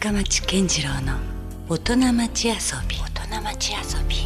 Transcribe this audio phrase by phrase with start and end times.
[0.00, 1.18] 深町健次郎の
[1.68, 2.54] 大人町遊
[2.88, 4.16] び大人町遊び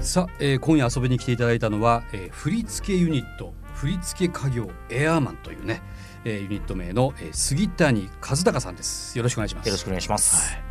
[0.00, 5.82] さあ、えー今夜遊びに来ていただいたのは、えー振付ユニット振付家業エアーマンというね、
[6.24, 10.54] えーユニット名の、えー杉谷和孝さんですよろしくお願いしますよろしくお願いします。
[10.54, 10.62] はい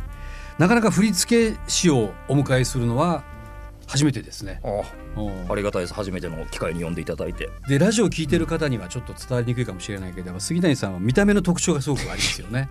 [0.58, 3.22] なかなか振付師をお迎えするのは
[3.86, 4.60] 初めてですね
[5.48, 5.94] ありがたいです。
[5.94, 7.50] 初めての機会に呼んでいただいて。
[7.68, 12.68] でラジオを聞いてる方にはちょっと伝わりにくいかもしれないけど杉谷さんは見た目の特徴がすごくありますよね。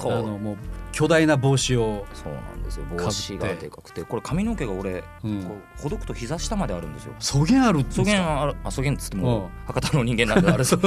[0.00, 0.56] あのもう
[0.92, 2.84] 巨大な帽子を、そうなんですよ。
[2.86, 5.42] 帽子がでかくて、これ髪の毛が俺、うん。
[5.44, 7.14] こうほどくと膝下まであるんですよ。
[7.18, 9.22] そげんあるそげんある、あ、そげんっつってうん。
[9.22, 10.64] も博多の人間なんであれ。
[10.64, 10.80] そう。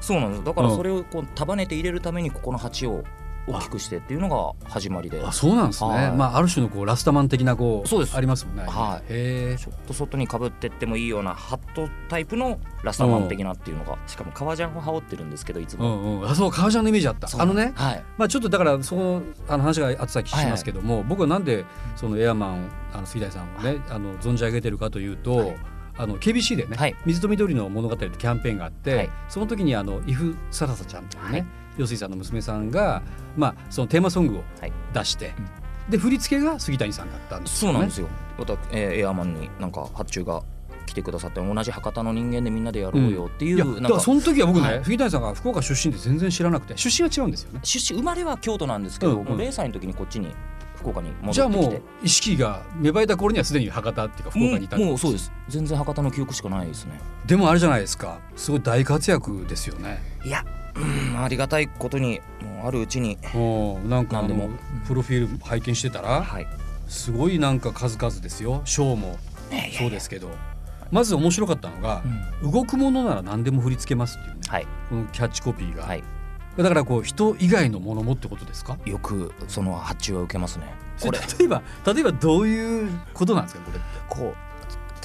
[0.00, 0.44] そうなんです。
[0.44, 0.76] だからうん。
[0.76, 3.04] それをこう束ねて入れるためにここの鉢を
[3.46, 5.22] 大きくしてっていうのが始まりで。
[5.22, 6.12] あそうなんですね、はい。
[6.12, 8.16] まあある種のこうラスタマン的なこうそうです。
[8.16, 8.64] ありますもんね。
[8.64, 9.58] はい。
[9.58, 16.30] ちょっと外にかぶってってもいいようなハットタイプのラスタマン的なっていうのがしかも革ジャンを羽織ってるんですけどいつうも、んうん。
[16.30, 17.28] あそう革ジャンのイメージあった。
[17.40, 18.04] あのねはい。
[18.16, 21.64] まあちょっとだからそのあの話があってた気しますけども、僕はなんで
[21.96, 25.56] そのエアマンあの杉谷さんをねあの存じ上げてるかというと、はい。
[25.96, 26.96] あの KBC でね、はい。
[27.06, 29.10] 水と緑の物語ってキャンペーンがあって、はい。
[29.28, 31.46] その時にあのイフサラサちゃんというね、はい
[31.76, 33.02] 陽水さんの娘さんが
[33.36, 34.72] まあそのテーマソングをはい。
[34.92, 35.32] 出して、
[35.88, 37.74] で振り付けが杉谷さんだったんですよね。
[37.74, 38.08] そうなんですよ。
[38.38, 40.42] また、えーエアーマンになんか発注が
[40.86, 43.80] 来てくださって同じ博多の人間でみんなでやろうよっていう、いやなんか。
[43.82, 44.84] だからその時は僕ね、はい。
[44.84, 47.60] 杉谷さんが福岡出身で全然知らなくて出身は違うんですよね。
[47.62, 49.28] 出身生まれは京都なんですけど、うんうん。
[49.30, 50.34] もう0歳の時にこっちに
[50.76, 51.32] 福岡に戻ってきて。
[51.34, 55.32] じゃあもう意識が芽生えた頃にはすでに博多っていうか福岡にいたもうもうそうです。
[55.48, 57.00] 全然博多の記憶しかないですね。
[57.26, 58.18] でもあれじゃないですか。
[58.36, 60.02] すごい大活躍ですよね。
[60.24, 60.44] いや
[60.76, 64.50] うんありがたいことにもうあるうちにおなんかあの何でも。
[64.86, 66.46] プロフィール拝見してたらはい。
[66.88, 68.60] すごいなんか数々ですよ。
[68.64, 69.18] ショーも
[69.78, 70.28] そうですけど。
[70.90, 72.02] まず面白かったのが
[72.42, 74.40] うん「動くものなら何でも振り付けます」っていうね。
[74.48, 74.66] はい。
[74.88, 76.04] このキャッチコピーが、はい。
[76.56, 78.76] だからこう人以外のものもってことですか？
[78.84, 80.66] よくその発注は受けますね。
[81.00, 81.18] これ。
[81.38, 83.62] 例えば例えばどういうことなんですか？
[83.64, 83.80] これ。
[84.08, 84.53] こう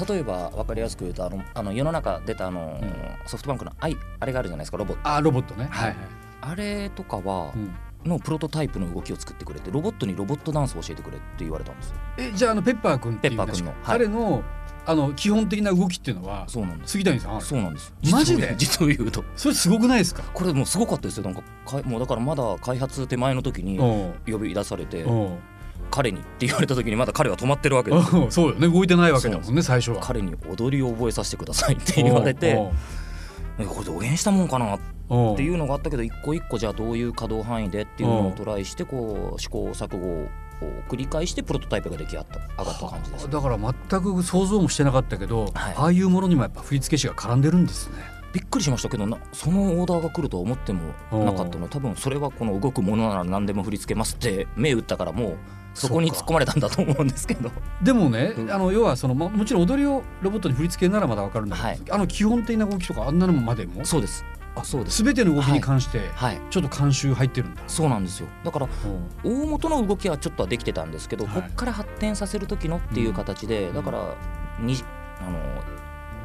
[0.08, 2.94] 例えば分かりやすく言うとあのあの世の中出たあの、うん。
[3.28, 5.10] ソフトバンクの愛あれがあるじゃないですかロボット。
[5.10, 5.68] あロボットね。
[5.72, 5.96] はい。
[6.42, 7.76] あれとかは、うん。
[8.06, 11.96] のプロトタイプの動きを作ってくれてロボットにロボットダンスを教えてくれって言われたんですよ。
[12.18, 13.78] えじゃああのペッパー君っていうペッパー君のはい。
[13.84, 14.42] 彼の
[14.86, 16.92] あの基本的な動きっていうのはそうなんです。
[16.94, 17.94] 杉谷さんそうなんです。
[18.10, 18.56] マジで？
[18.58, 19.24] 実を言うと。
[19.36, 20.24] それすごくないですか？
[20.34, 21.26] これもうすごかったですよ。
[21.26, 25.38] なんかかもうだからまだ開発手前の時にお呼び出されてお
[25.92, 28.68] 彼にって言われた時にまだ彼は止まってるわけですそうよね。
[28.68, 30.02] 動いてないわけだもんね最初は。
[30.02, 32.56] 彼に踊りを覚えさせてくださいって言われて。
[33.68, 34.80] これどげんしたもんかなっ
[35.36, 40.28] ていうのがあったけど一個一個じゃあどういう稼働範囲でっていうのをトライしてこう試行錯誤を
[40.88, 43.30] 繰り返してプロトタイプが出来上がった感じです。
[43.30, 45.74] だから全く想像もしてなかったけど、はい。
[45.76, 47.96] ああいうものにもやっぱ振付師が絡んでるんですね。
[48.34, 51.68] びっくりしましたけどなそのオーダーが来るとは思ってもなかったの？
[51.68, 55.38] で多分それはこの動くものなら何でも振り付けますって目打ったからもう
[55.74, 57.52] そこに突っ込まれたんだと思うんですけど。
[57.82, 58.52] でもね、うん。
[58.52, 61.82] あの要はそのまもちろん踊りをロボットに振り付けならまだわかるんだけど、はい。
[61.92, 63.86] あの基本的な動きとかあんなのまでも？
[63.86, 64.26] そうです。
[64.56, 65.04] あそうです。
[65.04, 66.42] 全ての動きに関してはい。
[66.50, 67.62] ちょっと監修入ってるんだ。
[67.68, 68.28] そうなんですよ。
[68.44, 68.68] だから
[69.24, 69.44] うん。
[69.44, 71.42] 大元の動きはちょっとはできてたんですけど、はい。
[71.42, 73.74] こっから発展させる時のっていう形で、ん。
[73.74, 74.16] だから
[74.60, 74.76] に
[75.22, 75.40] あの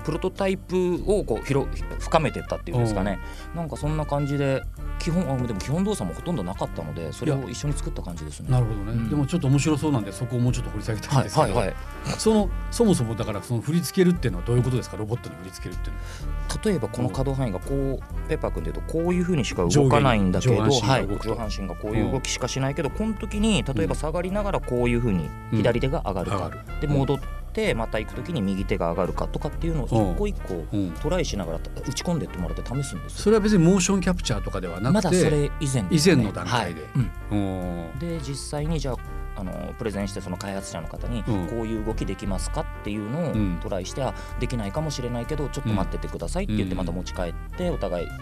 [0.04, 1.66] プロトタイプをこう広
[1.98, 3.18] 深めてったっていうんですかね、
[3.54, 4.62] なんかそんな感じで
[4.98, 8.50] 基本あでも基本動作もほとんどなかったのでそれを一緒に作った感じですね。
[8.50, 9.08] なるほどね、うん。
[9.08, 11.76] でもちょっと面白そうなんでそこをもうちょっと掘り下げたいんはいですけど、はいはい
[12.18, 14.98] そのそもそもだからその振り付けるっていうのはどういうことですか？
[14.98, 16.60] ロボットに振り付けるっていうのは。
[16.62, 21.06] 例えばこの可動範囲がこうペッパー君でいうとこういうふうにしか動かないんだけど上下にはい。
[21.06, 21.94] 上半身がこう。
[21.94, 27.18] いう動きしかしないけど、この時に例えば下がりながらこういうふうにうん左手が上がるか、上がるで戻っ
[27.54, 30.90] てまた行く時に右手が上がるかとかっていうのを一個一個うん。
[31.00, 33.22] トライしながら打ち込んでってもらって試すんですよ。
[33.22, 36.82] それは別にモーションキャプチャーとかではなくてまだそれ以前ね以前の段階で。
[36.82, 36.90] はい。
[37.30, 37.88] うん。
[37.92, 37.98] うん。
[37.98, 38.96] で実際にじゃあ
[39.36, 41.46] あのプレゼンしてその開発者の方にうん。
[41.46, 43.60] こういう動きできますかっていうのをうん。
[43.62, 46.78] トライして、あできないかもしれないけどちょっと待っててくださいって言ってうん。
[46.78, 48.14] また持ち帰ってお互い会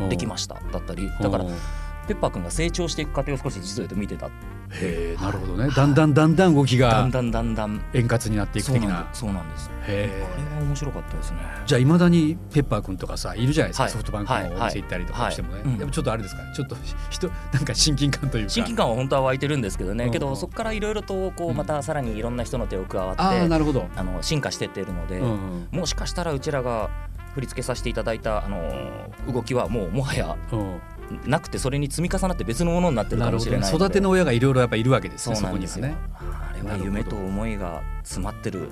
[0.00, 0.06] うん。
[0.06, 0.60] ってできました。
[0.72, 1.10] だったり。
[1.20, 1.52] だからうん
[2.06, 4.26] ペッパー君が成長していく過程を少し実を言うと見てた。
[4.26, 5.68] へえなるほどね。
[5.68, 9.20] だんだんだんだん動きがだんだんだんだん円滑になっていくそう的ななんです。
[9.20, 9.68] そうなんです。
[9.68, 11.38] こへれえは面白かったですね。
[11.66, 13.92] じゃあいまだにペッパー君とかさいるじゃないですか、はい。
[13.92, 15.64] ソフトバンクのお店行ったりとかしてもね、はい。
[15.64, 15.80] はいうん。
[15.80, 16.76] やっぱちょっとあれですかちょっと
[17.10, 18.50] 人 なんか親近感というか。
[18.50, 20.10] 親近感は本当は湧いてるんですけどね、うん。
[20.10, 21.56] けどそこからいろいろとこううん。
[21.56, 26.90] またさらにいろんな人の手を加わって、ああなるほど、あの進化してっているので、うんうんもしかしたらうちらが
[27.34, 30.80] 振り付けさせていただいたあの動きはもうもはやうん
[31.26, 36.04] なくてそれに積み重なって別のものになってるかもしれない育ての親がいろいろやっぱいるわけですねそなんですよ、こにはね。
[36.50, 38.70] あれは夢と思いが詰まってる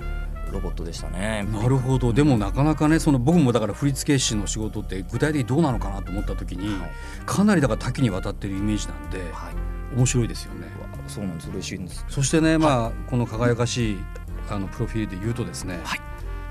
[0.51, 1.47] ロボットでしたね。
[1.51, 2.11] なるほど。
[2.11, 6.91] でもなかなかねその僕もだから振付師の仕事って具体的にどうなのかなと思った時に、はい。
[7.25, 9.95] かなりだから多岐にわたってるイメージなんではい。
[9.95, 10.67] 面白いですよね。
[11.07, 11.49] そうなんです。
[11.49, 12.05] 嬉しいんです。
[12.09, 13.97] そしてね、まあこの輝かしい
[14.49, 16.01] あのプロフィールで言うとですね、はい。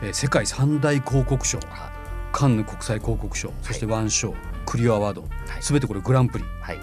[0.03, 1.59] えー世界三大広告賞。
[1.59, 1.91] は
[2.33, 3.53] カンヌ国際広告賞。
[3.61, 4.35] そしてワン賞、
[4.71, 5.29] クリアアワード、は
[5.59, 5.63] い。
[5.63, 6.45] すべてこれグランプリ。
[6.63, 6.79] はい。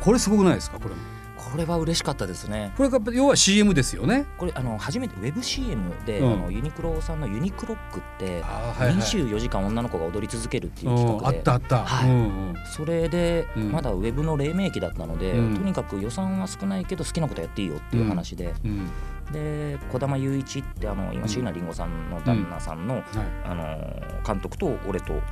[0.00, 0.80] これすごくないですか？
[0.80, 1.00] これも。
[1.36, 2.72] これは嬉しかったですね。
[2.76, 4.26] これが要は CM ですよね。
[4.38, 6.32] これあの初めてウェブ CM で、うん。
[6.32, 8.96] あのユニクロさんのユニクロックってあーはいはい。
[8.96, 11.84] 24時間女の子が踊り続けるっていう企画で、ったあった。
[11.84, 12.10] はい。
[12.10, 12.22] うんう
[12.52, 12.54] ん。
[12.74, 13.70] それで、うん。
[13.70, 15.54] まだウェブの黎明期だったので、うん。
[15.54, 18.90] とにかく予算は少ないけど好きなことやっていいよっていう話で、うん。
[19.30, 23.04] で児玉雄一ってあの今椎名林檎さんの旦那さんの,、はい。
[23.44, 25.22] あの監督と俺とはい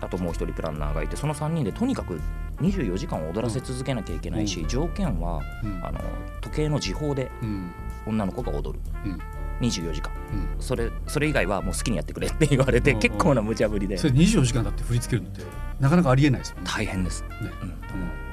[0.00, 2.20] あともう一人プランナーがいてその3人でとにかく
[2.60, 4.68] 24時間踊らせ続けなきゃいけないし、うん。
[4.68, 5.84] 条件はうん。
[5.84, 6.00] あの
[6.40, 7.72] 時計の時報でうん。
[8.06, 9.18] 女の子が踊る、うん。
[9.60, 10.12] 24時間。
[10.32, 10.48] うん。
[10.58, 12.98] それそれ以外はもう好きにやってくれって言われて、うん。
[12.98, 13.96] 結構な無茶ぶりで。
[13.98, 15.42] それ24時間だって振り付けるのって
[15.80, 16.70] なかなかありえないですもんね。
[16.70, 17.28] 大変です、ね。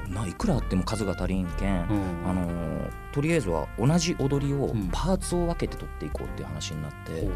[0.08, 2.30] うん、ないくらあっても数が足りんけん、うん。
[2.30, 2.68] あのー
[3.10, 4.88] とりあえずは同じ踊りをうん。
[4.92, 7.28] パーツを分けて取っていこうっていう話になって、で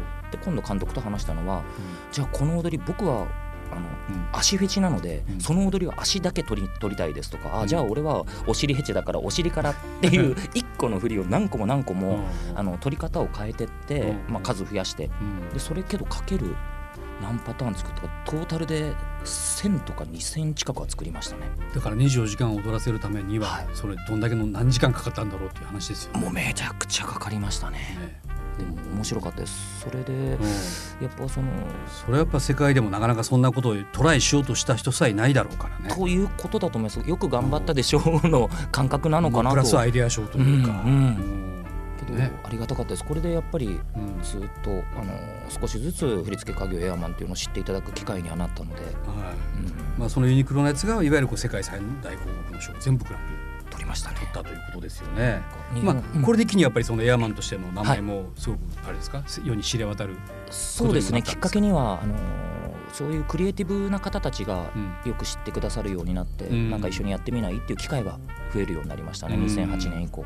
[0.43, 1.63] 今度監督と話したのは
[2.11, 3.27] じゃあこの踊り僕は
[3.71, 5.39] あのうん足フェチなので、うん。
[5.39, 7.61] その踊りは足だけ取り取りたいですとか、うん。
[7.61, 12.19] あじゃあ俺はお尻フェチだからお尻からっていう一個の振りを何個も何個も、
[12.51, 12.57] うん。
[12.57, 14.33] あの取り方を変えてって、うん。
[14.33, 15.09] まあ、数増やして。
[15.21, 15.49] うん。
[15.49, 16.55] でそれけどかける
[17.21, 18.93] 何パターン作ったかトータルで
[19.23, 21.43] 1000とか2000近くは作りましたね。
[21.73, 23.67] だから24時間踊らせるためには、はい。
[23.73, 26.19] それどんだけの何時間かかったんだろうっていう話ですよね。
[26.21, 27.77] もうめちゃくちゃかかりましたね。
[27.77, 29.81] ねでも面白かったです。
[29.81, 30.41] それでうん。
[31.01, 31.47] やっぱその
[32.05, 35.95] それはやっぱ世界でもなかなかそんなことをトライしようとした人さえいないだろうからね。
[35.95, 37.07] ということだと思います。
[37.07, 39.43] よく頑張ったでしょうの感覚なのかなと。
[39.43, 40.83] まあプラスアイデア賞というか。
[40.85, 40.95] うんうん。
[40.95, 41.65] うん。
[41.99, 42.31] けど、ね。
[42.43, 43.03] ありがたかったです。
[43.03, 44.23] これでやっぱりうん。
[44.23, 45.13] ずっとあの
[45.49, 48.91] 少しずつ振付家業エアマンっていうのを知っていただく機会にはなったので、はい。
[48.91, 48.93] うん。
[49.97, 53.52] まあ、そのユニクロのやつがいわゆるこう世界最大広告の賞全部グランプ
[53.83, 54.15] りましたね。
[54.15, 55.41] 取ったということですよね。
[55.73, 60.17] 日まあ、これで一気にやっぱりそのエアマンとしての名前もすごくあれですか、世に知れ渡る。
[60.49, 61.21] そうですね。
[61.21, 62.15] きっかけにはあの
[62.91, 64.93] そういうクリエイティブな方たちがうん。
[65.09, 66.69] よく知ってくださるようになって、うん。
[66.69, 68.19] なんか一緒にやってみないっていう機会が
[68.53, 69.45] 増えるようになりましたね、うん。
[69.45, 70.25] 2008年以降。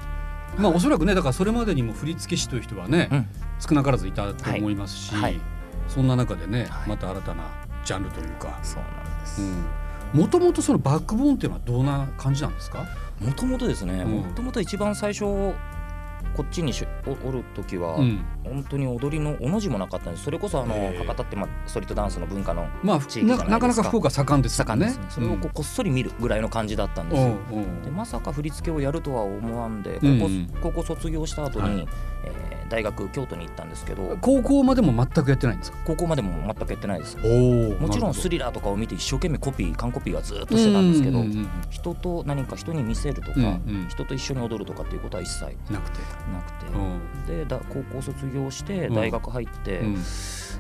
[0.58, 3.28] まあおそらくねだからそれまでにも振付師という人はね、うん。
[3.60, 5.22] 少なからずいたと思いますし、はい。
[5.22, 5.42] はい。
[5.88, 6.90] そんな中でね、はい。
[6.90, 7.44] また新たな
[7.86, 8.60] ジャンルというか。
[8.62, 12.86] そうなんですもともとそのバックボーンっていうのはどんな感じなんですか、
[13.20, 14.12] もともとですねうん。
[14.12, 20.26] もともと一番最初こっちにしおおる時は、うん本当に踊りのおの字もなかったんです。
[20.26, 23.46] それこそあの博多って、まあ、ストリートダンスの文化のまあ地域じゃないですか。
[23.46, 24.96] ななかなか福岡盛んですよねね。
[25.10, 27.28] それをこうこっそり見るぐらいの感じだったんですよ。
[27.52, 27.82] うんうん。
[27.82, 31.88] でまさか振り付けをやるとは思わんで高校,、高校卒業した後に、はい。
[32.24, 35.78] えー大学京都に行ったんですけど高校までも全くやってないんですか？
[35.86, 37.18] 高校までも全くやってないです。
[37.24, 41.24] おもちろんスリラーとかを見て一生懸命コピー完コピーはずっとしてたんですけど、
[41.70, 43.48] 人と何か人に見せるとか、うんう
[43.86, 43.88] ん。
[43.88, 46.00] 人と一緒に踊るとかっていうことは一切なくて、
[46.34, 47.38] なくて、うん。
[47.38, 48.96] でだ高校卒業してうん。
[48.96, 50.04] 大学入って、うん。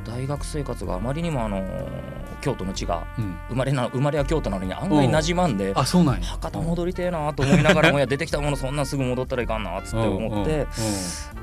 [0.06, 1.64] 大学生活があまりにもあの
[2.42, 3.38] 京都の地がうん。
[3.50, 6.26] 生まれな生まれは京都なのに案外馴染まんで、あそうなんや。
[6.28, 10.68] 博多戻りてえなと思いながらもいや出てきたものそんなすぐ戻ったらいかんなっつって思って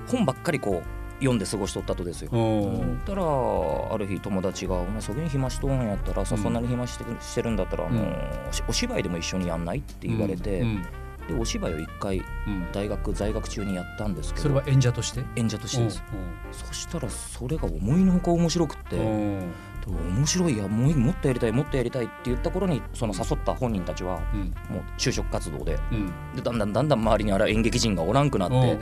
[0.08, 2.30] 本ばっかりこう読んで過ごしとったとですよ。
[2.32, 2.40] うん。
[2.40, 6.42] うんうんたらある日友達が「お前そげに暇しとんやったらさ、うん。
[6.42, 8.02] そんなに暇してるしてるんだったら、あの
[8.50, 10.82] しお芝居でも一緒にやんない?」って言われて、うん
[11.28, 12.70] でお芝居を一回うん。
[12.72, 14.42] 大学在学中にやったんですけど。
[14.42, 15.24] それは演者として？
[15.36, 16.02] 演者としてです、
[16.52, 25.78] そしたらそれが思いのほか面白くって、面白いやもうもっとやりたいもっとやりたいって言った頃にその誘った本人たちはうんもう就職活動で。
[25.92, 26.12] うん。
[26.34, 28.78] でだんだんだんだん周りにあら演劇人がおらんくなって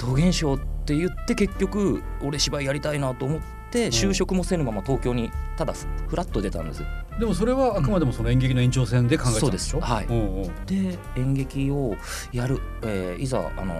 [0.00, 6.82] 桃源賞って言って結局俺芝居やりたいなと思って就職もせぬまま東京にただふふらっと出たんです
[7.18, 9.78] でもそれはあくまでもその演劇の延長線で考えてたんでしょ？
[9.78, 9.92] そうです。
[9.92, 10.06] はい。
[10.08, 10.50] おうおう。
[10.66, 11.94] で演劇を
[12.32, 13.74] やる、えーいざあの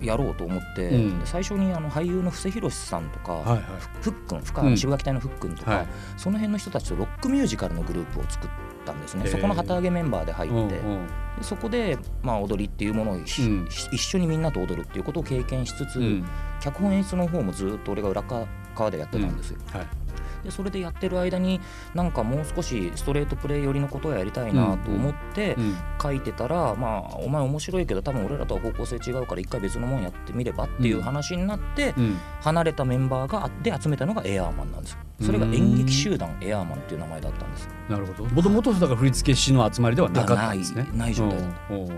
[0.00, 1.20] やろうと思って、うん。
[1.20, 3.62] で最初にあの俳優の布施宏さんとか、はいはい。
[4.00, 5.86] ふっくん渋垣隊のふっくんとか、はい。
[6.16, 8.50] その辺の人たちとロックミュージカルのグループを作っ
[8.84, 9.26] たんですね。
[9.26, 13.68] そこの旗揚げメンバーで入って、うそこで、まあ、踊りっていうものをひ、うん。
[13.68, 16.24] ひ一緒にみんなと踊るっていうことを経験しつつ、うん。
[16.60, 19.86] 脚本演出の方もずっと俺が裏側でやってたんですよ、はい
[20.44, 21.60] でそれでやってる間に
[21.94, 25.76] なんかもう少しストレートプレー寄りのことをやりたいなと思って、うん。
[26.00, 32.18] 書いてたら、まあ、お前面白いけど多分俺らとは方向性違うから一回別のもんやってみればっていう話になって、うん。
[32.40, 37.68] 離れたメンバーがあって集めたのがエアーマンなんですよそれが演劇集団エアーマンっていう名前だったんです。
[37.88, 38.24] なるほど。
[38.28, 40.84] もともとだから振付師の集まりではなかったんですね。
[40.84, 41.88] ないない状態だっおうおう。
[41.88, 41.94] で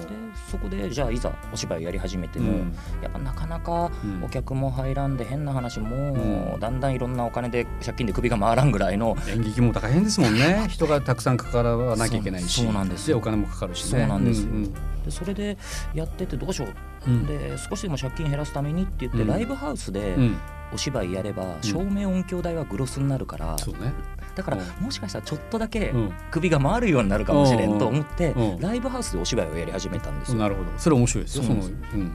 [0.51, 2.77] そこでじゃあいざお芝居をやり始めても、うん。
[3.03, 4.25] やっぱなかなかうん。
[4.25, 6.61] お客も入らんで変な話もううん。
[6.61, 10.67] だんだんいろんなお金で借金で首が回らんぐらいの演劇も大変ですもんね。
[10.71, 12.65] 人がたくさん関わらなきゃいけないし。
[12.65, 13.19] そうなんですよ。
[13.19, 14.01] お金もかかるしね。
[14.01, 14.49] そうなんですよ。
[14.51, 14.73] うん。
[14.73, 15.59] でそれで
[15.93, 16.69] やっててどうしよ
[17.07, 17.11] う。
[17.11, 17.27] うん。
[17.27, 19.29] で少しでも借金減らすためにって言って、うん。
[19.29, 20.37] ライブハウスでうん
[20.73, 23.93] お芝居やれば照明音響代はグロスになるから、そうね。
[24.35, 24.85] だからうん。
[24.85, 26.13] もしかしたらちょっとだけうん。
[26.31, 28.61] 首が回るようになるかもしれんと思ってうん。
[28.61, 30.39] ライブハウスでお芝居をやり始めたんですよ。
[30.39, 30.71] なるほど。
[30.79, 31.45] それ面白いですよ。
[31.45, 31.63] その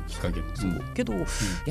[0.08, 0.48] きっかけも。
[0.56, 0.82] そう。
[0.94, 1.24] けどや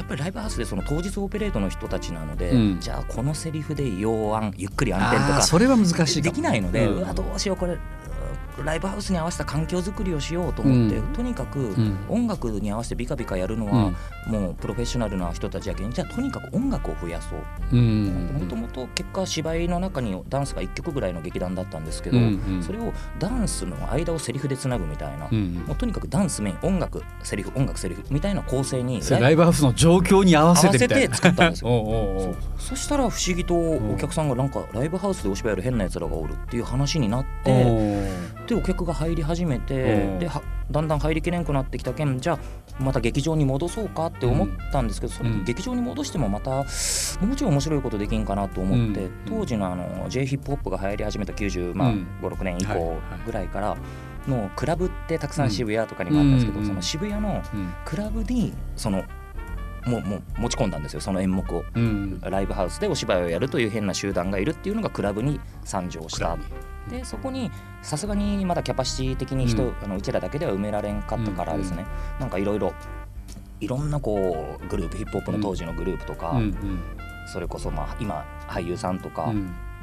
[0.03, 2.81] っぱりライブハウスでその当日オペレートの人たちなので、うん。
[2.81, 7.73] じゃあこのセリフで要暗ゆっくり暗転とかそれは難しいかでもきないので、ううんわどうしようこれ。
[7.73, 7.81] うん
[8.63, 11.13] ライブハウスに合わせた環境づくりをしようと思って、うん。
[11.13, 11.99] とにかくん。
[12.09, 13.93] 音楽に合わせてビカビカやるのは、
[14.27, 17.39] もうプロフェッショナルな人たちやけんじゃあとにかく音楽を増やそう。
[17.73, 18.39] うん。
[18.39, 22.63] もともと結果芝居の中にダンスが1曲ぐらいの劇団だったんですけど、うんうん。
[22.63, 32.35] それをダンスの間をセリフでつなぐみたいな、うんもうとにかくダンスメイン音楽セリフ音楽セリフみたいな構成にライブハウスの状況に合わせて作ったんですよ。
[32.59, 38.11] そしたら不思議とお客さんがなんかライブハウスでお芝居やる変なやつらがおるっていう話になって
[38.47, 40.19] でお客が入り始めてうん。
[40.19, 42.39] ではだんだん入りきれんくなってきたけんじゃあ
[42.83, 46.67] また劇場に戻そうかって思ったんですけど、それうん劇場に戻してもまたもう
[47.37, 49.13] ちょい面白いことできんかなと思って、うん。
[49.27, 52.07] 当時のあの J ヒップホップが流行り始めた90、まあうん。
[52.23, 52.97] 56年以降
[53.27, 53.77] ぐらいから
[54.27, 56.67] のクラブってたくさん渋谷とかにもあったんですけど、うん。
[56.67, 57.75] その渋谷のうん。
[57.85, 59.05] クラブにその
[59.87, 61.64] もうもう持ち込んだんですよその演目を。
[61.75, 62.21] うん。
[62.21, 66.37] ライブハウスでお芝居をやるという変な集団がいるっていうのがクラブに参上した。
[66.88, 67.50] でそこに
[67.83, 69.75] さすがにまだキャパシティ的に人、うん。
[69.83, 71.85] あのうちらだけでは埋められんかったからですね、
[72.21, 72.73] なんかいろいろ
[73.61, 76.81] いろんなこうグループヒップホップの当時のグループとか、うんうん。
[77.33, 79.33] それこそまあ今俳優さんとか、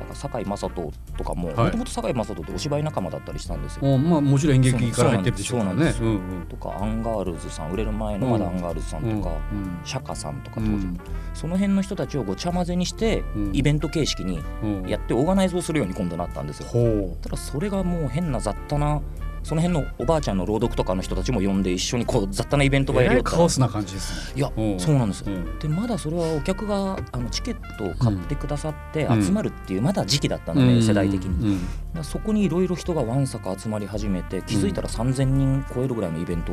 [0.05, 0.69] から堺雅人
[1.17, 3.93] とかもはいもともと堺雅人ってお芝居仲間だったりしたんですよ。
[3.93, 5.91] おまあもちろん演劇から入ってるでしょうからね。
[5.91, 10.99] そうなんとかアンガールズさん売れる前のまだアンガールズさんとか、うん釈迦さんとか当時、うん。
[11.33, 13.51] その辺の人たちをごちゃ混ぜにして、うん。
[13.55, 14.87] イベント形式にうん。
[14.87, 16.67] やってオーガナイズをするように今度なったんですよ。
[16.67, 19.01] ほただそれがもう変な雑多な
[19.43, 24.39] その辺のおばあちゃんの朗読とかの人たちも呼んで一緒にこう雑多なイベントがやりよカオスな感じですね。
[24.39, 24.61] いやう。
[24.61, 25.23] んそうなんです。
[25.25, 25.29] う。
[25.29, 29.23] んでまだそれはお客があのチケットを買ってくださってうん。
[29.23, 30.83] 集まるっていうまだ時期だったので、うん。
[30.83, 31.59] 世代的に、
[32.03, 36.51] そこにいろいろ人がわんさか集まり始めて気づいたら3000人超えるぐらいのイベント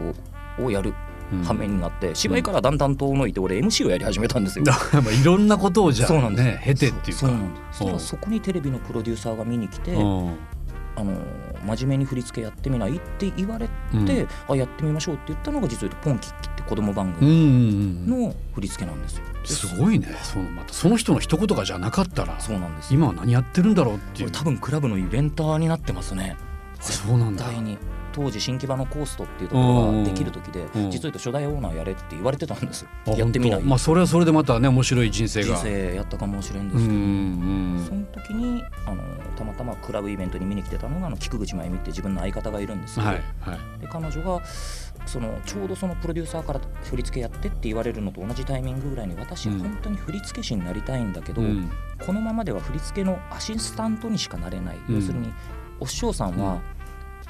[0.62, 0.94] をやる
[1.30, 1.42] うん。
[1.44, 4.64] 羽目になって芝居からだんだん遠のいて俺 MC をやり始めたんですよ。
[5.20, 6.44] いろんなことをじゃあそうなんです。
[6.44, 7.20] ね経てっていうか。
[7.20, 7.78] そうなんです。
[7.78, 10.32] そしたらそこにテレビのプロデューサーが見に来て、うん
[10.98, 11.12] あの
[11.64, 19.24] 真面目に振り付けやってみないって言われて、うんあやってみましょうって言ったのが実を言うと「ポンキッキ」って子供番組の振り付けなんですよ。
[19.42, 22.98] ですごいねそのまたその人の一言がじゃなかったらそうなんですよ。
[22.98, 26.36] 今は何やってるんだろうっていうこれ多分クラブのイベンターになってますね。
[26.88, 27.44] あそうなんだ。
[28.10, 32.82] 当時新木場のコーストっていうところができる時でうん実を言うと初代オーナーやれって言われてたんです。
[32.82, 33.62] よあやってみない。
[33.62, 38.04] まあそれはそれでまたね面白い人生人が生やったかもしれんでうんうすけど、ん。
[38.06, 39.02] その時にあの
[39.36, 43.80] たまたまクラブイベントに見に来てたのがあの菊口真由美って自分の相方がいるんですけど、はいはい。
[43.80, 44.42] で彼女が
[45.06, 49.60] そのちょうどそのプロデューサーから振り付けやってって言われるのと同じタイミングぐらいに私うん。
[49.60, 51.70] 本当に振付師になりたいんだけど、うん。
[52.04, 54.96] このままでは振り付けのアシスタントにしかなれない、うん。
[54.96, 55.32] 要するに
[55.80, 56.60] お師匠さんは、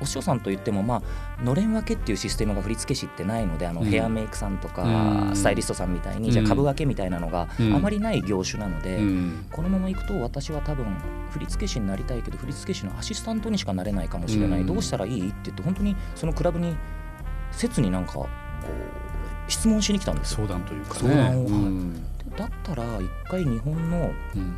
[0.00, 1.02] お師匠さんといってもま
[1.40, 3.86] あのれん分けっていうシステムが振付師ってないのであの、うん。
[3.86, 5.36] ヘアメイクさんとか、うん。
[5.36, 7.74] スタイリストさんみたいに、うんじゃあ株分けみたいなのがうん。
[7.74, 9.46] あまりない業種なので、うん。
[9.50, 10.86] このままいくと私は多分
[11.30, 14.66] 振付師になりたいけど振付師のアシスタントにしかなれないかもしれない、うん。
[14.66, 16.76] どうしたらいいって言って本当にそのクラブに
[17.52, 18.28] 切になんかこ
[19.46, 20.46] う質問しに来たんですよ。
[20.46, 21.00] 相談というかね。
[21.00, 21.46] 相談を。
[21.46, 21.94] うん。
[21.94, 22.00] で
[22.36, 24.54] だったら一回日本のうん。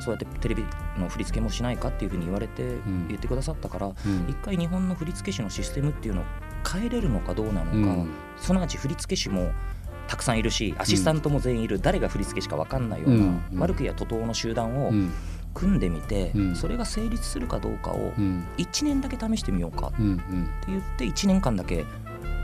[0.00, 0.64] そうやってテレビ
[0.98, 3.08] の振り付けもしないかっていうふうに言われてん。
[3.08, 3.94] 言ってくださったから、うん。
[4.28, 6.24] 一回日本の振付師のシステムっていうのを
[6.70, 8.08] 変えれるのかどうなのか、うん。
[8.36, 9.52] すなわち振付師も
[10.06, 15.10] たくさんいるしアシスタントも全員いる、誰が振付師か分かんないような、悪くや徒党の集団をうん。
[15.54, 16.56] 組んでみて、うん。
[16.56, 18.44] それが成立するかどうかをうん。
[18.58, 21.84] 1年だけ試してみようかって言って1年間だけ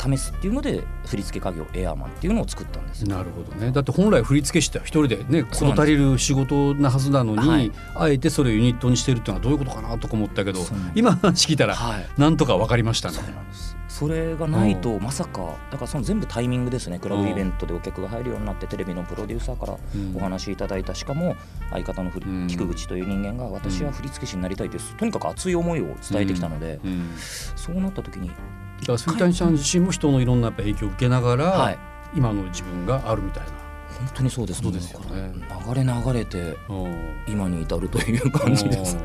[0.00, 3.08] 試すっていうので振付家業エアーマンっていうのを作ったんですよ。
[3.08, 3.70] なるほどね。
[3.70, 5.64] だって本来振付師って一人でねそうなんです。
[5.64, 7.72] 事足りる仕事なはずなのに、はい。
[7.96, 10.60] あえてそれをユニットにしてるっていうのはどういうことかなとか思ったけど
[10.94, 12.08] 今話聞いたらはい。
[12.16, 13.14] なんとか分かりましたね。
[13.14, 13.76] そうなんです。
[13.88, 16.98] それがないとまさかだからその全部タイミングですね。
[16.98, 20.16] クラブイベントでお客が入るようになってテレビのプロデューサーからうん。
[20.16, 21.36] お話しいただいたしかも
[21.70, 22.10] 相方の
[22.48, 27.10] 菊口という人間が私は振付師になりたいというとにかく熱い思いを伝えてきたのでうん。
[27.56, 31.78] そうなった時にだから杉谷さん自身も人のいろんなやっぱ影響を受けながら、はい。
[32.14, 33.50] 今の自分があるみたいな。
[33.98, 35.32] 本当にそうですそうですよね。
[35.66, 37.14] 流れ流れてうん。
[37.28, 38.96] 今に至るという感じです。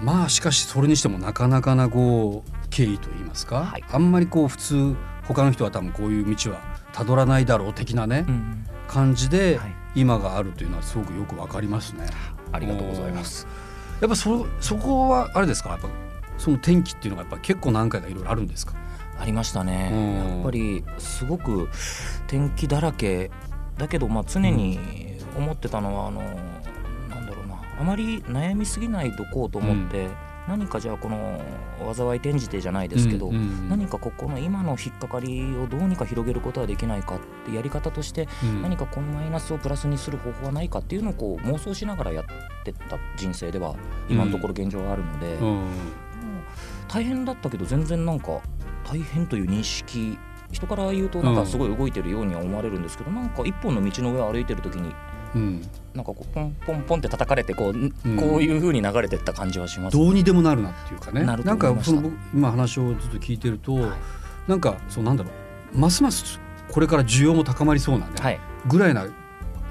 [0.00, 0.06] うん。
[0.06, 3.84] まあしかしそれにしてもなかなかなこう経緯といいますか、はい。
[3.90, 6.60] あんまりこう普通他の人は多分こういう道は
[6.92, 9.74] たどらないだろう的なね、うん感じではい。
[9.94, 12.06] 今があるというのはすごくよくわかりますね。
[12.52, 13.46] ありがとうございます。
[14.00, 15.70] やっぱそそこはあれですか？
[15.70, 15.88] やっぱ
[16.38, 18.74] その天気っていうのがやっぱ結構何回かいろいろあるんですか？
[19.20, 19.90] ありましたね。
[19.92, 20.14] うん。
[20.36, 21.68] やっぱりすごく
[22.26, 23.30] 天気だらけ。
[23.76, 24.78] だけどまあ常に
[25.36, 26.22] 思ってたのはあの
[27.08, 27.60] なんだろうな。
[27.78, 30.08] あまり悩みすぎないどこうと思って、
[30.48, 31.40] 何かじゃあこの
[31.94, 33.30] 災い転じてじゃないですけど、
[33.68, 38.62] 何かここの今の引っかかりをどうにか広げることはできないかってやり方としてうん。
[38.62, 42.24] 何かこのマイナスをプラスにする方法はないかっていうのをこう妄想しながらやっ
[42.64, 43.76] てった人生では
[44.08, 45.64] 今のところ現状があるので、うん。
[46.88, 48.40] 大変だったけど全然なんか
[48.90, 50.18] 大変という認識
[50.50, 54.92] 人から言うとなんかすごい動いてるようには思われるんですけど、なんか一本の道の上を歩いてる時に
[55.34, 55.62] うん。
[55.94, 57.90] なんかこうポンポンポンって叩かれてこう,、うん。
[58.16, 59.96] こういう風に流れてった感じはします。
[59.96, 61.22] どうにでもなるなっていうかね。
[61.22, 63.90] なんかその僕今話をずっと聞いてると、はい。
[64.48, 65.30] なんかそうなんだろ
[65.74, 65.78] う。
[65.78, 69.06] ますますこれから需要も高まりそうなね、はい、ぐらいな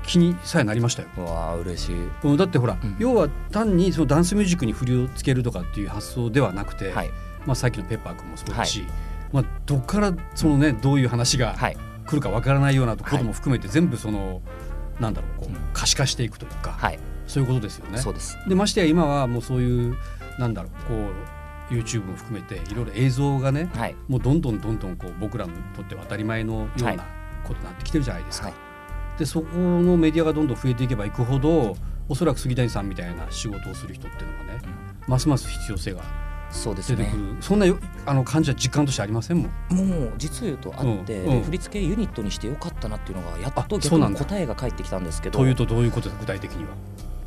[0.03, 1.09] 気にさえなりましたよ。
[1.17, 2.09] うわー嬉しい。
[2.23, 2.95] うんだってほら、うん。
[2.99, 7.11] 要は単にそのダンスミュージックに振りをつけるとかっていう発想ではなくて、はい。
[7.45, 8.85] まあ、さっきのペッパー君もそうだし、
[9.31, 11.77] まあ、どっからその、ね、どういう話がはい。
[12.05, 13.24] 来るかわからないようなことはい。
[13.24, 14.41] も含めて全部その、
[15.00, 15.57] なんだろうこううん。
[15.74, 18.00] 可視化していくというか、はい、そういうことですよね。
[18.48, 19.95] でましてや今はもうそういう
[20.39, 20.95] なんだろうこ
[21.69, 23.95] う YouTube も含めていろいろ映像がねはい。
[24.07, 26.98] もうどんどんどんどんこう僕らにとっては当たり前のようはい。
[26.98, 27.03] な
[27.43, 28.48] ことになってきてるじゃないですか。
[28.48, 28.55] はい。
[29.19, 31.75] でそこのメディアがどんどん増えていけばいくほど
[32.07, 34.62] おそらく杉谷さんみたいな仕事をする人っていうのがね
[35.07, 36.01] ますます必要性が
[36.51, 37.13] そうですね。
[37.41, 39.75] そんなよあの感じは実感としてありませんもん。
[39.75, 41.06] もう実を言うとあって、うんうん。
[41.06, 45.39] で振り付けユニットにしてよかったなっていうのがやっとあ逆に答えが返ってきたんですけど。
[45.39, 46.70] というとどういうこと具体的には？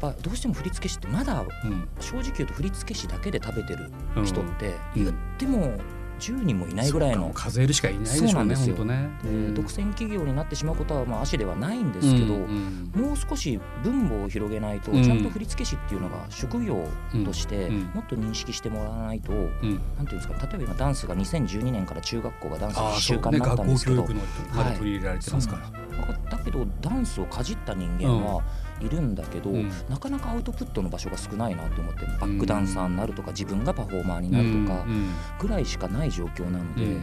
[0.03, 1.89] やっぱどうしても振付師ってまだうん。
[2.01, 5.05] 正直言うと振付師だけで食べてるうん人ってうん。
[5.05, 5.79] 言っても
[6.23, 8.77] 10人もいないぐらいの数えるしかいないでしょうねそうなんですよ。
[8.77, 9.11] 本当ね。
[9.25, 15.03] で独占企業になってしまうことはまあ足ではないんですけど、うんうんもう少し分母を広げないと、うん。
[15.03, 16.87] ちゃんと振付師っていうのが職業
[17.25, 17.81] としてうん。
[17.95, 19.81] もっと認識してもらわないと、うん。
[19.97, 25.83] なんていうんですか例えば今ダンスが2012年から中学校がダンスああ習慣になったんですけど、校教育のまで取り入れられてますから。
[26.31, 28.43] だけどダンスをかじった人間は
[28.85, 29.71] いるんだけど、うん。
[29.89, 37.03] なかなかアウトプットの場所が少ないなと思ってバックダンサーになるとか自分がパフォーマーになるとかうんぐらいしかない状況なので、うん。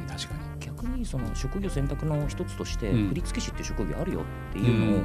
[0.59, 3.09] 逆にその職業選択の一つとしてうん。
[3.09, 5.03] 振付師って職業あるよっていうのを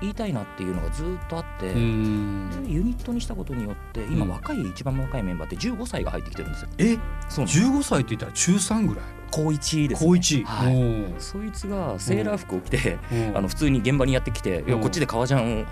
[0.00, 6.68] 言いたいなっていうのがずっとあって、ユニットにしたことによって今うん若い一番若いメンバーって15歳が入ってきてるんですよ。
[6.78, 6.98] え？
[7.28, 9.04] そうなんです15歳って言ったら中3ぐらい？
[9.30, 10.08] 高一ですね。
[10.08, 10.44] 高一。
[10.44, 11.14] はい。
[11.18, 13.36] そいつがセーラー服を着て、うん。
[13.38, 14.80] あの普通に現場にやってきて、いやうん。
[14.80, 15.66] こっちで革ジャンをうん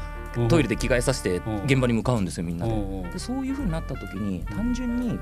[0.48, 2.72] トイレで着替えさせてうん現場に向かうんですよみんなで。
[3.12, 5.18] でそういう風になった時に単純にうん。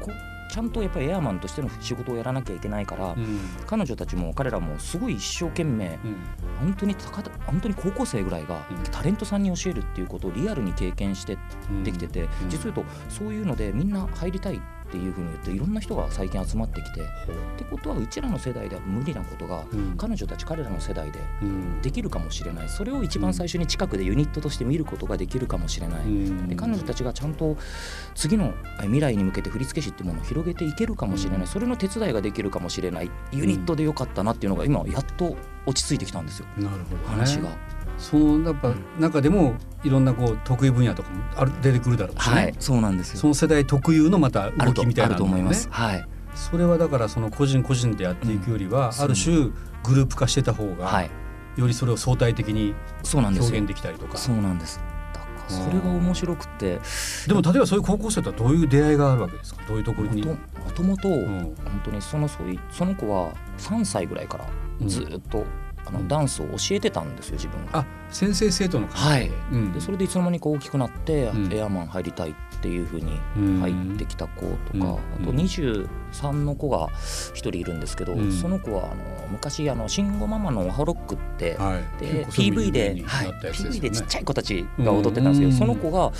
[0.00, 0.14] こう
[0.50, 3.40] ちゃんとやっぱりエアマンとしての仕事をやらなきゃいけないから、うん。
[3.66, 6.16] 彼女たちも彼らもすごい一生懸命うん。
[6.60, 8.76] 本当に高田本当に高校生ぐらいがうん。
[8.90, 11.38] タレントさんに教えるっていうことをリアルに経験して
[11.82, 12.50] できてて、うん。
[12.50, 17.04] 実を言うとそういうのでみんな入りたいっていうふうに言っていろんな人が最近集まってきてっ
[17.56, 19.94] てことはうちらの世代では無理なことがうん。
[19.96, 21.82] 彼女たち彼らの世代でうん。
[21.82, 22.68] できるかもしれない。
[22.68, 26.48] それを一番最初に近くでユニットとして見ることができるかもしれない、うん。
[26.48, 27.56] で彼女たちがちゃんと
[28.14, 31.46] 次のえ未来に向けて振付師っていうものを広げていけるかもしれない、うん。
[31.46, 36.46] それの手伝いができるかもしれないユニットでよかったなっていうのが今やっと落ち着いてきたんですよ。
[37.06, 37.48] 話が。
[37.98, 39.54] そのやっぱ中でも
[39.84, 43.18] いろんなこう得意分野とかもある出てくるだろうしね、はいそうなんですよ。
[43.20, 45.42] その世代特有のまたあると動きみたいあるとなのもね。
[45.42, 45.68] 思います。
[45.70, 49.04] はい、それはだからその個人個人でやっていくよりは、うん。
[49.04, 49.50] ある種
[49.84, 51.10] グループ化してた方が、はい、
[51.56, 52.74] よりそれを相対的に
[53.12, 53.68] 表現。
[53.68, 54.16] できたりとか。
[54.16, 54.80] そうなんです。
[55.12, 56.80] だからそれが面白くて、
[57.28, 59.62] でも例えばそういう高校生とはどういう出会いがあるわけですか？
[59.68, 60.36] どういうところに、も
[60.74, 61.54] ともとうん。
[61.64, 64.46] 本当にそのそういその子は3歳ぐらいから
[64.80, 64.88] うん。
[64.88, 65.44] ずっと
[65.86, 67.78] あのダンスを教えてたんですよ自分が。
[67.80, 69.30] あ先生生徒のはい。
[69.52, 69.72] うん。
[69.72, 71.52] でそれでいつの間にか大きくなって、うん。
[71.52, 73.60] エアマン入りたいっていうふうにうん。
[73.60, 74.82] 入ってきた子とか、うん。
[74.84, 78.32] あと23の子が1人いるんですけど、うん。
[78.32, 82.02] その子はあの昔あの慎吾ママの「おはロック」って、はい。
[82.02, 85.52] で PV 名で、になはい、PV ねでちっちゃい子たちが踊ってたんですけど、うん。
[85.52, 86.12] その子が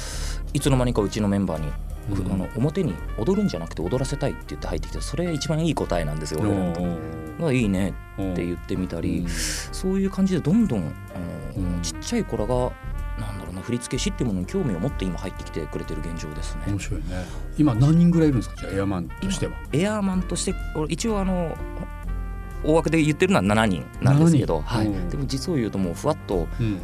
[0.52, 1.72] いつの間にかうちのメンバーに、
[2.10, 2.32] うん。
[2.32, 6.84] あの表に踊るんじゃなくて踊らせたいって言って入ってきてそれ一番いい答えなんですよ俺らの時
[7.40, 9.28] おがいいねーって言ってみたり、うん。
[9.28, 10.82] そういう感じでどんどんあ
[11.58, 11.82] の、うん。
[11.82, 12.72] ちっちゃい子らが
[13.18, 16.64] なんだろうな振付師っていうものに興味を持って今入ってきてくれてる現状ですね。
[16.66, 16.80] 面。
[16.80, 17.24] 白いね。
[17.56, 18.60] 今何人ぐらいいるんですか？
[18.60, 19.52] じゃあエアマンとしては。
[19.72, 21.56] エアーマンとして俺一応あの
[22.64, 24.76] 大枠で言ってるのは7人なんですけど、7人。
[24.78, 24.86] はい。
[24.86, 25.08] うん。
[25.10, 26.78] でも実を言うともうふわっとうん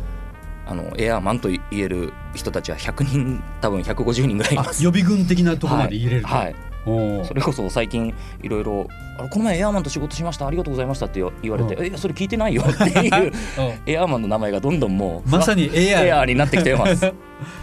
[0.67, 4.85] あのエアーマンと言える人たちは100人多分150人ぐらいいあます。
[4.85, 6.29] 予備軍的なところまで入れると。
[6.29, 6.55] はい、
[6.87, 8.87] おーそれこそ最近いろいろ
[9.19, 10.47] 「あれこの前エアーマンと仕事しました。
[10.47, 13.33] ありがとうございました」って言われて「うえそれ聞いてないよ」っていう。
[13.87, 17.13] エアーマンの名前がどんどんもうまさにエアエアーになってきてます。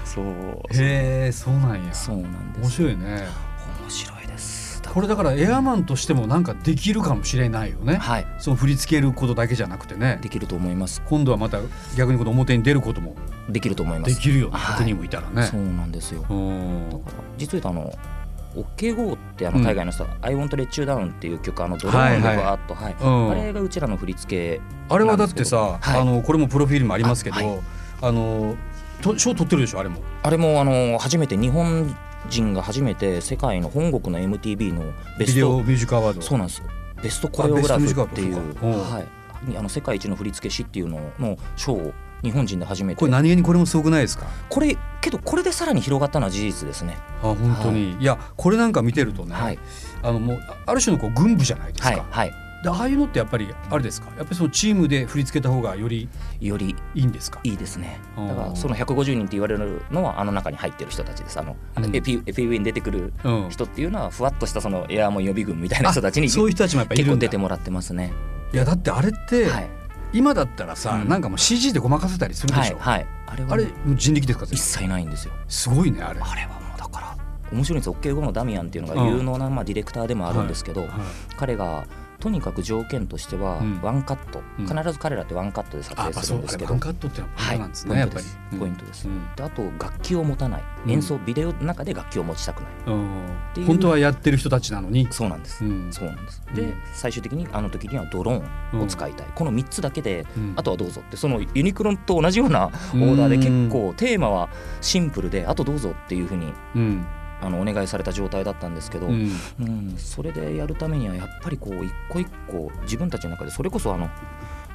[0.03, 0.25] そう。
[0.73, 1.93] へえそうなんや。
[1.93, 3.46] そうなんです面白いね
[4.97, 7.97] これだからエアマンとしてもなんかできるかもしれないよね。
[7.97, 8.27] はい。
[8.39, 10.17] その振り付けることだけじゃなくてね。
[10.23, 11.03] できると思います。
[11.05, 11.59] 今度はまた
[11.95, 13.15] 逆にこの表に出ることも。
[13.47, 14.15] できると思います。
[14.15, 15.43] できるよねはい100人もいたらね。
[15.43, 16.25] そうなんですよ。
[16.27, 16.89] うん。
[16.89, 17.93] だから実は言うとあの
[18.55, 22.45] OKGO ってあのうん海外の人、I Want Let You Down っていう曲あのドローンではいはい。
[22.47, 22.95] わーっと、はい。
[22.99, 23.31] うん。
[23.33, 25.99] あれがうちらの振り付けあれはだってさ、はい。
[25.99, 27.37] あのこれもプロフィールもありますけど、
[28.01, 28.55] あの
[29.03, 30.01] と賞取ってるでしょあれも。
[30.23, 31.95] あれもあの初めて日本
[32.27, 34.83] 人が初めて世界の本国の MTV の
[35.17, 36.21] ベストビデオミュージックアワード。
[36.21, 36.61] そうなんです
[37.01, 44.25] ベストコレオグラフっていうはいあの世界一の振付師っていうのの賞を日本人で初めてこれ何気にこれもすごくないですか？
[44.49, 46.97] これけどこれでさらに広がったのは事実ですね。
[47.21, 49.59] あ本当に、い、やこれなんか見てるとね、はい
[50.01, 51.89] あのもうある種のこう軍部じゃないですか。
[51.89, 52.46] はいはい。
[52.63, 54.07] でああいうのってやっぱりあれですか？
[54.17, 56.09] やっぱりそのチームで振り付けた方がより
[56.41, 57.39] よりいいんですか？
[57.43, 57.99] いいですね。
[58.17, 61.39] うんだからその150人って言われるのはあの中に入ってる人たちです。
[61.39, 63.49] あの、うんエピエピウィに出てくるうん。
[63.49, 67.37] 人っていうのはふわっとしたそのエアーモン予備軍みたいな人たちにあそういう人たちもやっぱいるんだ結構出て。
[67.37, 68.11] もらってますね。
[68.53, 69.69] いやだってあれって、はい
[70.13, 72.77] 今だったらさ、うんなんかもう CG でごまかせたりするでしょ。
[72.79, 73.07] はいはい。
[73.27, 74.45] あれはあれ人力ですか？
[74.49, 75.33] 一切ないんですよ。
[75.49, 76.21] すごいねあれ。
[76.21, 77.17] あれはもうだから
[77.51, 77.95] 面白いんですよ。
[78.01, 80.89] OK 後のダミアンっていうのがうん有能なまあディレクターでもあるんですけど、はい
[81.35, 81.85] 彼が
[82.19, 83.81] とにかく条件としてはうん。
[83.81, 84.65] ワンカット、うん。
[84.65, 88.09] 必ず彼らってワンカットで撮影するんですけど、ワンカットってのはポイントなんですね、はい
[88.59, 89.07] ポイントです。
[89.07, 89.27] うん。
[89.35, 90.63] であと楽器を持たない。
[90.85, 90.91] うん。
[90.91, 92.71] 演奏、ビデオの中で楽器を持ちたくない。
[92.87, 93.09] うん。
[93.53, 93.67] ていう。
[93.67, 95.91] 本当はやってる人たちなのに、そうなんです、うん。
[95.91, 96.41] そうなんです。
[96.47, 96.55] うん。
[96.55, 100.53] で最終的にあの時にはドローンを使いたい、この3つだけでうん。
[100.55, 101.17] あとはどうぞって。
[101.17, 104.49] そのユニクロと同じようなオーダーで結構テーマは
[104.81, 107.05] シンプルであとどうぞっていうふうにうん
[107.41, 109.31] あのお願いされた状態だったんですけど、うん。
[109.59, 114.09] うん、それでやるためにはやっぱりこう一個一個自分たちの中でそれこそあの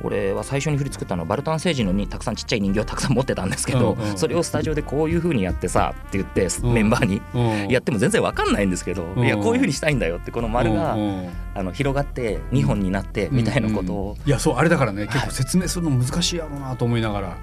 [0.04, 6.74] 俺は最初に振り作ったのはバルタン星人のにたくさんちっちゃい人形をたくさん持ってたんですけど、うんうんそれをスタジオでこういう風にやってさって言ってうん。
[6.74, 7.22] メンバーに。
[7.34, 9.24] うんやっても全然わかんないんですけど、うん。
[9.24, 11.00] いやこういう風にしたいんだよってこの丸が、うん。
[11.00, 15.06] うんあの広がって2本になってみたいなことを、いやそうあれだからねい。
[15.06, 17.36] 結構説明するの難しいやろうなと思いながら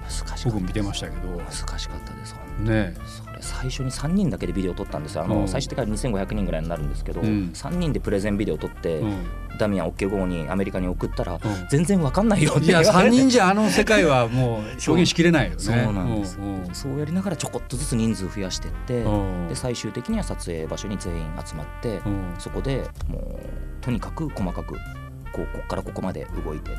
[0.44, 1.38] 僕も見てましたけど。
[1.38, 2.94] 難しかったですね
[3.40, 5.24] 最初に3人だけでビデオを撮ったんですよ。
[5.24, 5.48] あの、うん。
[5.48, 7.50] 最終的には2500人ぐらいになるんですけど、うん。
[7.52, 9.26] 3人でプレゼンビデオを撮って、うん。
[9.58, 11.40] ダミアン OK 号にアメリカに送ったら、うん。
[11.68, 13.16] 全然わかんないよっていや言われて。
[13.16, 15.56] 3人じゃあの世界はもう表現しきれないよね。
[15.58, 16.38] そうなんです、
[16.72, 19.48] そうやりながらちょこっとずつ人数増やしていって、うん。
[19.48, 22.34] で最終的には撮影場所に全員集まって、うん。
[22.38, 24.74] そこでもうとにかく細かく
[25.32, 26.70] こうここからここまで動いて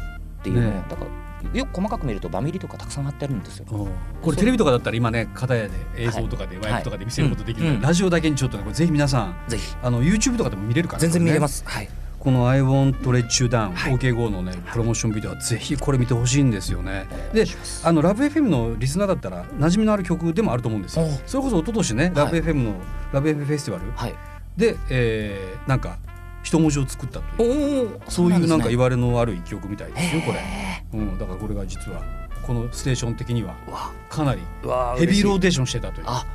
[0.42, 1.06] っていうのだか。
[1.06, 1.22] ら
[1.54, 3.66] よく細かく見るとバミリとかたくさん貼ってあるんですよ。
[3.72, 3.88] うん。
[4.22, 9.76] これテレビとかだったら今ね片やで映像とかではいワイプとかで見せることできるラジオだけにちょっとねこれぜひ皆さんぜひ。
[9.82, 11.64] あの YouTube とかでも見れるから全然見れまこす。
[11.66, 11.90] はい。
[12.20, 13.94] この「I want let you down」はい。
[13.96, 17.08] OK5 のねプロモーションビデオはぜひこれ見てほしいんですよね。
[17.34, 17.46] で
[17.84, 21.06] あのラブ FM のリスナーだったら馴染みのある曲でもあると思うんですよ。
[21.06, 22.74] おそれこそ一昨年ねラブ FM の
[23.12, 23.92] ラブ FM フェスティバル。
[23.96, 24.14] はい。
[24.56, 25.98] でえーなんか
[26.44, 28.00] 一文字を作ったという。
[28.08, 32.02] そういうなんか言わわれのある一曲みたいですよこれ、へうん、だからこれが実は
[32.46, 33.56] このステーション的には
[34.10, 34.42] かなり
[34.98, 36.26] ヘビーローテーションしてたというあ。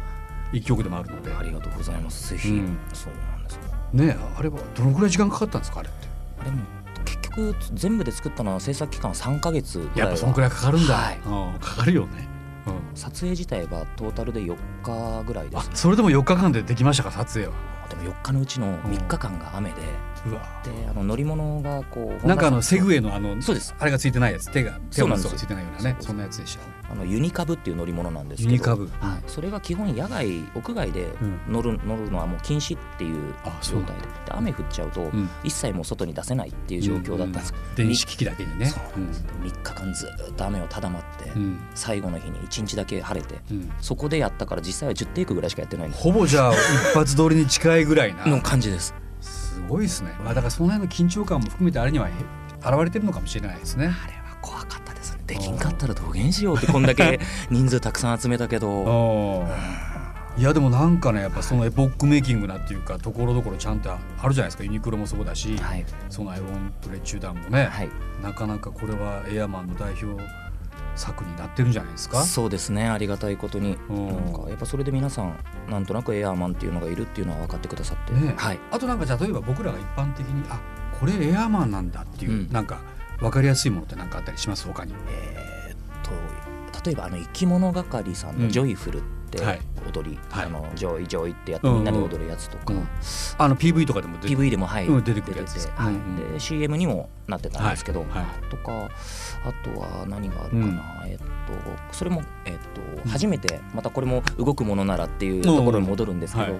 [0.52, 1.32] 一曲でもあるので。
[1.32, 2.30] ありがとうございます。
[2.30, 2.78] ぜひ、うん。
[2.92, 3.58] そうなんです。
[3.92, 6.06] ねあれはどのぐらい時間かかったんですかあれって？
[6.40, 6.62] あれも
[7.04, 9.98] 結局全部で作ったのは制作期間は3か月ぐらいは。
[9.98, 11.18] やっぱそんくらいかかるんだ、はい。
[11.18, 12.28] うん、かかるよね、
[12.66, 17.52] うん、撮影自体はトータルで4日ぐらいですあそれでも4日間でできましたか撮影は
[17.88, 19.82] でも4日のうちの3日間が雨で、
[20.30, 20.38] で
[20.90, 23.74] あの乗り物がこうなんかあのセグウェイのあのそうです。
[23.78, 24.50] あれがついてないやつ。
[24.50, 26.60] 手が手を持ついてないようなねそんなやつでした。
[26.90, 28.50] あのユニカブっていう乗り物なんですけど。
[28.50, 28.86] ユニカブ。
[29.00, 31.40] はい、それが基本野外屋外でうん。
[31.48, 34.02] 乗る,、乗るのはもう禁止っていう状態で。
[34.02, 35.28] で雨降っちゃうと、ん。
[35.44, 38.66] 一切もう外に出せないっていう状況だったんです、電子機器だけにね。
[38.66, 39.08] そうなん。
[39.08, 41.58] です、3日間ずっと雨をただまって、うん。
[41.74, 43.70] 最後の日に1日だけ晴れてうん。
[43.80, 46.58] そこでやったから実際は10テイクぐらいしかやってないんですほぼじゃあ一
[46.94, 48.26] 発撮りに近いぐらいな。
[48.26, 48.94] の感じです
[49.56, 50.14] すごいですね。
[50.22, 52.10] まあだからその辺の緊張感も含めてあれにはへ
[52.60, 53.86] 現れてるのかもしれないですね。
[53.86, 55.22] あれは怖かったですね。
[55.26, 57.18] できんかったらどげんしようってこんだけ
[57.50, 59.46] 人数たくさん集めたけど。
[60.36, 64.64] いやでもなんかねやっぱそのエポックメイキングなっていうかところどころちゃんとあるじゃないですか。
[64.64, 65.84] ユニクロもそうだし、はい。
[66.10, 67.88] そのアイオンプレチューダンもね、はい。
[68.22, 70.22] なかなかこれはエアマンの代表
[70.96, 72.22] 作になってるんじゃないですか？
[72.22, 73.78] そうですねありがたいことに。
[73.88, 74.06] うん。
[74.08, 78.58] なんかやっぱそれで皆さんなんとなくエアーマンっていうのがいるっていうのは分かってくださって、ねはい。
[78.70, 80.60] あとなんか例えば僕らが一般的にあ
[80.98, 82.52] これエアマンなんだっていう、うん。
[82.52, 82.80] なんか
[83.20, 84.66] 分かりやすいものって何かあったりします？
[84.66, 84.94] 他に。
[85.08, 86.10] えーっと
[86.84, 89.60] 例えばあの生き物係さんの「ジョイフル」ってはい。
[89.92, 90.46] 踊り、はい。
[90.46, 92.88] あの Joy Joy ってやってみんなで踊るやつとか、うん。
[93.38, 95.54] あの PV とかでも出て PV でもはい、うん出てくるやつ。
[95.54, 95.94] ですはい。
[95.94, 98.08] うんうんで CM にもなってたんですけど、はい。
[98.10, 98.50] はい。
[98.50, 98.88] とか
[99.44, 101.24] あとは何があるかな、えっと
[101.92, 103.10] それも、えっとうん。
[103.10, 106.58] 初めてまたこれも動くものならっていうところに戻るんですけど、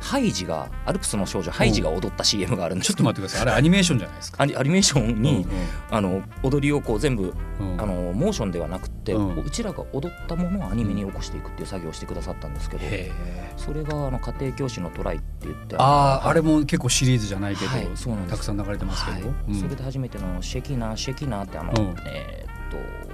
[0.00, 3.42] ハイジがアルプスの少女ハイジが踊った CM があるんですちょっと待ってください。
[3.42, 4.42] あれアニメーションじゃないですか？
[4.44, 5.46] アニメーションに、うん
[5.90, 7.72] あの踊りをこう全部うん。
[7.72, 12.82] うんあのモーションではなくて、ううんちらが踊ったものをアニメに起こしていくっていう作業をしてくださったんですけど、
[13.56, 19.36] それがあの家庭教師のトライって言ってああのあれも結構シリーズじゃないけど、はいそうなんたくさん流れてますけど、はい。
[19.48, 19.54] うん。
[19.54, 21.96] それで初めての Shake It Off Shake It Off ってあの、うん。
[22.06, 23.06] えーっと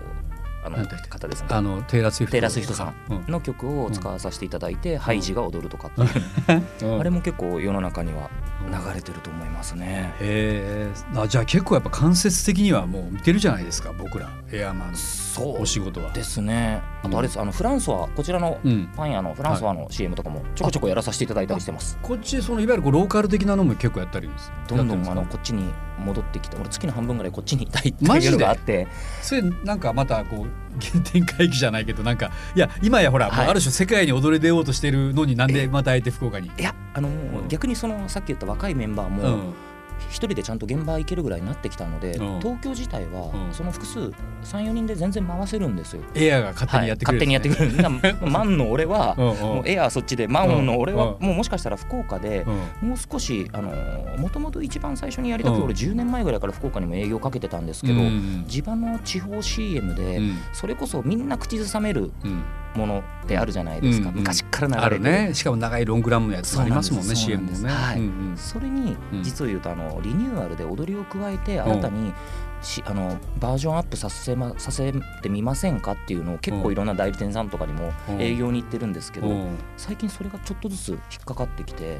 [0.64, 1.48] あの方ですね。
[1.50, 3.24] あのテイラー・ステイラー・スウィフトさんうん。
[3.26, 7.00] の曲を使わさせていただいて、ハイジが踊るとかっていう、うん。
[7.00, 8.30] あれも結構世の中には
[8.68, 10.14] 流れてると思いますね。
[10.20, 14.30] へえあじゃあ結構やっぱ間接的にはもう見てるじゃないですか僕ら。
[14.52, 16.12] エアマンそうのお仕事は。
[16.12, 16.80] ですね。
[17.02, 21.98] あとあれです、あのフランソワこちらのうん、パン屋のフランソワの CM とかもちょこちょこやらさせていただいたりしてます。
[22.00, 25.64] こっちそのいわゆるこうローカル的なのも結構やったりですどんどんあのこっちに
[25.98, 28.86] 戻ってきて俺月の半分ぐらいこっちにいたいっていうマジでのがあって。
[29.20, 33.48] それなんかまたこう原点回帰じゃないけどなんかいや今やほら、はい。
[33.48, 36.48] ある種世界に踊り出ようとしてるのになんでまたあえて福岡に？
[36.48, 37.48] いやあのうん。
[37.48, 39.54] 逆にそのさっき言った若いメンバーも、うん
[40.08, 42.40] 一人でちゃんと現場行けるぐらいになってきたので、うん。
[42.40, 43.52] 東京自体はうん。
[43.52, 43.98] その複数
[44.44, 46.02] 34人で全然回せるんですよ。
[46.14, 47.72] エアが勝手にやってくれる、はい、勝手にやってくれる。
[47.72, 52.44] みんなマンの俺は、もうエアーそっちでマンの俺は、うんもうもしかしたら福岡で、
[52.82, 52.88] うん。
[52.88, 53.70] もう少しあの
[54.18, 60.38] もともと一番最初にやりたくて、うん俺10年前ぐらいから福岡にも営業かけてたんですけど、うん地場の地方 CM で、うん。
[60.52, 62.42] それこそみんな口ずさめるうん
[62.74, 65.00] ものってあるじゃないですか、うん昔から流れてる。
[65.00, 65.34] ね。
[65.34, 67.68] しかも長いロングラムのやつありますもんね CM もね。
[67.68, 67.98] はい。
[67.98, 68.36] うんうん。
[68.36, 69.22] それにうん。
[69.22, 72.12] 実を言うとあのリニューアルで踊りを加えて新たに
[72.62, 78.20] しあのバージョンアップさせ,、ま、させてみませんかっていうのを結構いろんな代理店さんとかにもうん。
[78.20, 79.58] 営業に行ってるんですけどうん。
[79.76, 81.98] 最近それがちょっとずつ引っかかってきて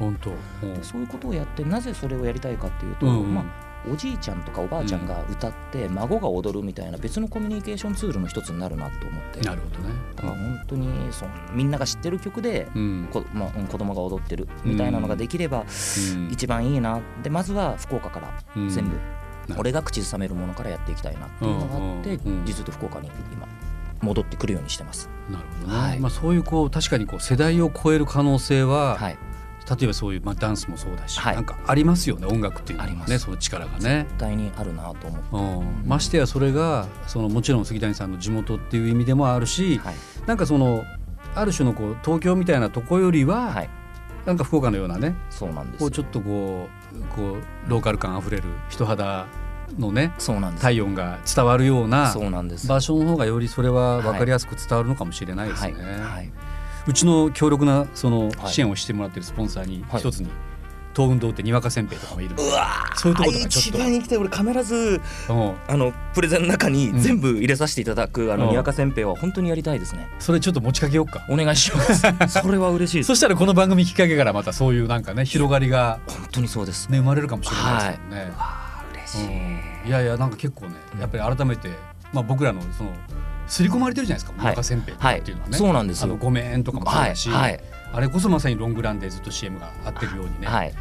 [0.81, 3.43] そういうことをやってなぜそれをやりたいかっていうと、まあ、
[3.91, 9.41] おじいちゃんとかおばあちゃんが歌って孫が踊るみたいな別のコミュニケーションツールの一つになるなと思って。
[9.41, 9.93] なるほどね。
[10.15, 13.09] だから本当にそのみんなが知ってる曲でうん。
[13.11, 16.29] こ、まあうん、子供が踊ってるみたいなのができればうん。
[16.31, 17.01] 一番いいな。
[17.21, 18.69] でまずは福岡からうん。
[18.69, 18.97] 全部
[19.57, 23.47] 俺が口ずさめるものからやっていきたいなっていうのがあって実は福岡に今
[24.01, 25.09] 戻ってくるようにしてます。
[25.29, 25.79] なるほどね。
[25.79, 25.99] はい。
[25.99, 29.17] まあそういうこう確かにこう世代を超える可能性は、はい、
[29.69, 31.35] 例えばそういうまあダンスもそうだし、はい。
[31.35, 34.05] なんかありますよね音楽っていうのはねその力がね。
[34.09, 39.95] 絶対にあるなと思って、うん、ましてやそれがそのもちろん杉谷さんの地元っていう意味でもあるし、はい。
[40.25, 40.83] なんかその
[41.35, 43.69] ある種のこう東京みたいなとこよりは、はい、
[44.25, 49.25] なんか福岡のようなねそうなんですこうちょっとこうこうローカル感あふれる人肌
[49.79, 50.61] のねそうなんです。
[50.61, 52.67] 体温が伝わるようなそうなんです。
[52.67, 55.73] 場所の方がよりそれは分かりやすく伝わるのかもしれないですね。
[55.73, 55.99] はい。
[55.99, 56.31] はい、
[56.87, 60.01] うちの強力なそのはい支援をしてもらってるスポンサーにはい。
[60.01, 60.29] 一つに
[60.95, 63.77] 東運堂ってにわかせんべいとかもいるうわそういうところとかちょっと。
[63.77, 65.55] 一番に来て俺必ずうん。
[65.67, 66.99] あのプレゼンの中にうん。
[66.99, 68.41] 全部入れさせていただく、あうん。
[68.41, 70.07] のにわかせんべいは本当にやりたいですね。
[70.19, 71.25] それちょっと持ちかけようか。
[71.29, 72.03] お願いします。
[72.41, 76.89] それは嬉しいそしたらこの番組きっかけからまたそういうなんかね広がりが、本当にそうです。
[76.89, 78.21] ね、生まれるかもしれないですもんね。
[78.25, 79.87] わあ嬉しい、うん。
[79.87, 81.69] いやいやなんか結構ねやっぱり改めて、
[82.13, 82.91] まあ、僕らのその
[83.47, 84.63] 刷り込まれてるじゃないですか、はい。
[84.63, 86.05] せんべいっていうのはね、そうなんですよ。
[86.05, 87.59] あのごめんとかもそうはいだし、はい。
[87.91, 90.73] あれこそまさにロングランでずっと CM が合ってるようにね、はい。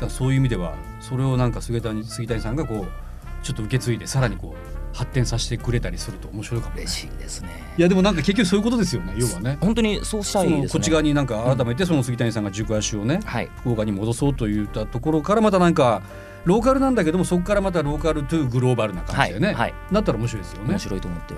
[0.00, 6.82] だそういう意味ではそれをなんか杉谷杉谷さんがこうちょっと受け継いでさらにこう発展させてくれたりすると面白いかもね。
[6.82, 7.50] 嬉しいですね。
[7.76, 9.58] いやでもなんか結局そういうことですよね要はね。
[9.60, 10.62] 本当にそうしたそいですね。
[10.64, 13.50] のこっち側になんか改めてその杉谷さんが軸足をね、はい。
[13.60, 16.02] 福岡に戻そうといったところからまたなんか
[16.44, 19.56] ローカルなんだけどもそこからまたローカルトゥグローバルな感じでね、はい。
[19.56, 19.74] はい。
[19.90, 20.70] なったら面白いですよね。
[20.70, 20.78] 面。
[20.78, 21.34] 白いと思って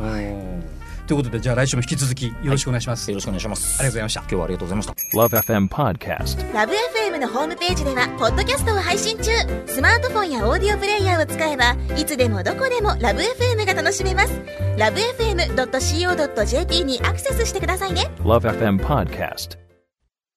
[0.00, 3.10] うんということでじゃあ来週も引き続きよろしくお願いします。
[3.10, 3.80] よろしくお願いします。
[3.80, 4.20] ありがとうございました。
[4.20, 5.18] 今日はありがとうございました。
[5.18, 6.54] Love FM Podcast.
[6.54, 9.30] ラブ f m のホームページではポッドキャストを配信中。
[9.66, 14.38] スマートフォンやオーディオプレイヤーを使えばいつでもどこでもラブ f m が楽しめます。
[14.76, 18.10] ラブ FM.co.jp にアクセスしてくださいね。
[18.18, 19.67] Love FM Podcast.